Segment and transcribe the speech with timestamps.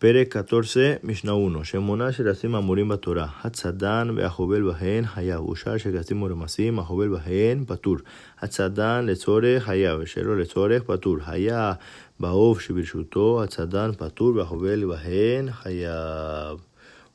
[0.00, 1.62] Pere 14, Mishnah 1.
[1.62, 3.28] Shemona sherasim amurim batorah.
[3.42, 5.46] Hatzadan ve'ahobel bahen hayav.
[5.46, 8.00] Ushar sherasim uremasim ahobel bahen patur.
[8.40, 10.00] Hatzadan letzore hayav.
[10.06, 11.20] Shelo letzore patur.
[11.28, 11.76] Hayav
[12.18, 13.44] baov shibirshuto.
[13.44, 16.60] Hatzadan patur ve'ahobel bahen hayav.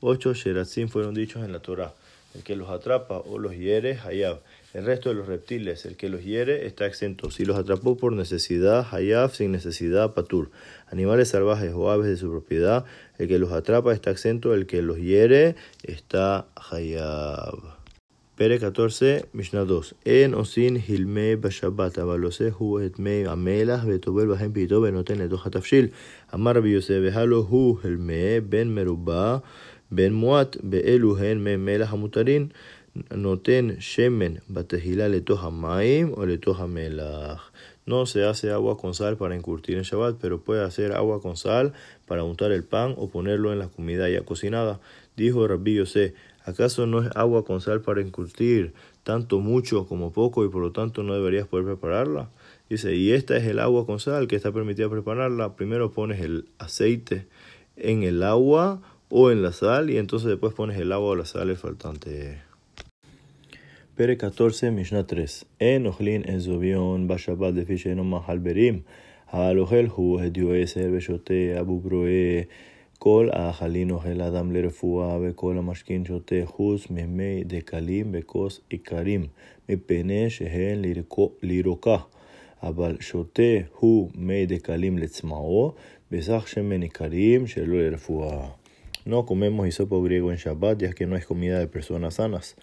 [0.03, 1.91] Ocho sherasim fueron dichos en la Torah.
[2.35, 4.41] El que los atrapa o los hiere, hayav.
[4.73, 7.31] El resto de los reptiles, el que los hiere, está exento.
[7.31, 10.51] Si los atrapó por necesidad, hayaf, sin necesidad, patur.
[10.87, 12.83] Animales salvajes o aves de su propiedad,
[13.17, 14.53] el que los atrapa está exento.
[14.53, 17.84] El que los hiere, está hayab.
[18.35, 19.95] Pere 14, Mishnah 2.
[20.03, 22.79] En osin hilme bashabat abalose hu
[23.31, 25.93] amelas betobel bahem pito benoten eto hatafshil.
[26.33, 29.41] Amar biyose behalo hu hilme ben meruba
[29.89, 31.89] ben muat beelu hen me melas.
[33.15, 37.39] Noten shemen batehila letoja maim o melach.
[37.85, 41.37] No se hace agua con sal para encurtir en Shabbat, pero puede hacer agua con
[41.37, 41.73] sal
[42.07, 44.79] para untar el pan o ponerlo en la comida ya cocinada.
[45.15, 46.13] Dijo Rabbi Yosef,
[46.44, 48.72] ¿acaso no es agua con sal para encurtir
[49.02, 52.30] tanto mucho como poco y por lo tanto no deberías poder prepararla?
[52.68, 55.56] Dice, y esta es el agua con sal que está permitida prepararla.
[55.56, 57.26] Primero pones el aceite
[57.76, 61.26] en el agua o en la sal y entonces después pones el agua o la
[61.26, 62.50] sal el faltante.
[64.00, 65.44] פרק 14, משנה 3.
[65.60, 68.80] אין אוכלין אזוביון בשבת לפי שאינו מאכל ברים.
[69.30, 72.42] האוכל הוא הדיו עשר ושותה אבו ברואה.
[72.98, 79.26] כל האכלין אוכל אדם לרפואה וכל המשכין שותה חוץ ממי דקלים בכוס עיקרים,
[79.68, 80.82] מפני שהן
[81.42, 81.96] לירוקה.
[82.62, 83.42] אבל שותה
[83.78, 85.74] הוא מי דקלים לצמאו,
[86.10, 88.48] בסך שמן עיקרים שלא לרפואה.
[89.06, 92.54] No comemos hisopo griego en Shabbat, ya que no es comida de personas sanas.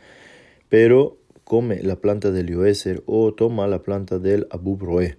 [0.70, 5.18] Pero come la planta del Yoeser o toma la planta del Abubroe.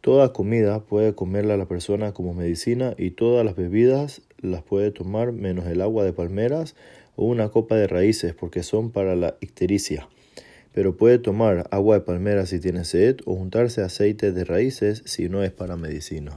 [0.00, 5.32] Toda comida puede comerla la persona como medicina y todas las bebidas las puede tomar
[5.32, 6.76] menos el agua de palmeras
[7.16, 10.08] o una copa de raíces porque son para la ictericia.
[10.72, 15.28] Pero puede tomar agua de palmeras si tiene sed o juntarse aceite de raíces si
[15.28, 16.32] no es para medicina.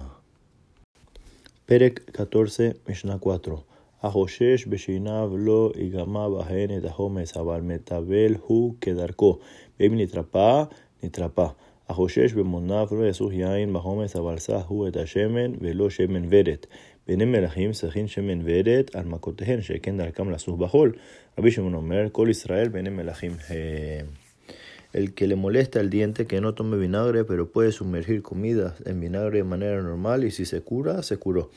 [1.66, 3.64] Perek 14, Mishnah 4.
[4.04, 9.38] החושש בשיניו לא ייגמע בהן את החומץ, אבל מטבל הוא כדרכו,
[9.80, 10.64] ואם נתרפא,
[11.04, 11.48] נתרפא.
[11.90, 16.66] החושש במוניו לא יסוך יין בחומץ, אבל סח הוא את השמן ולא שמן ורט.
[17.08, 20.92] בעיני מלכים שכין שמן ורט על מכותיהן, שכן דרכם לסוך בחול.
[21.38, 24.06] רבי שמעון אומר, כל ישראל בעיני מלכים הם.
[24.92, 29.00] El que le molesta el diente que no tome vinagre, pero puede sumergir comidas en
[29.00, 31.52] vinagre de manera normal y si se cura, se curó.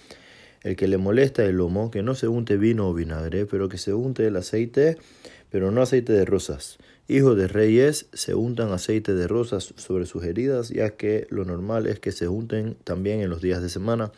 [0.62, 3.78] El que le molesta el lomo, que no se unte vino o vinagre, pero que
[3.78, 4.98] se unte el aceite,
[5.50, 6.78] pero no aceite de rosas.
[7.09, 11.87] Hijos de reyes se untan aceite de rosas sobre sus heridas, ya que lo normal
[11.87, 14.11] es que se unten también en los días de semana.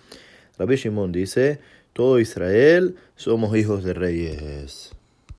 [0.58, 1.60] Rabbi Shimon dice,
[1.94, 4.92] todo Israel somos hijos de reyes.